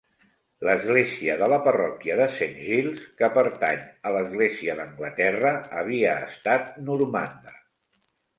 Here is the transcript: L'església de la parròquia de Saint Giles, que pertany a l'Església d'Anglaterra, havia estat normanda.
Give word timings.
L'església 0.67 1.33
de 1.41 1.49
la 1.51 1.59
parròquia 1.67 2.15
de 2.19 2.25
Saint 2.37 2.55
Giles, 2.69 3.03
que 3.19 3.29
pertany 3.35 3.83
a 4.11 4.15
l'Església 4.17 4.77
d'Anglaterra, 4.81 5.53
havia 5.83 6.17
estat 6.31 6.83
normanda. 6.91 7.57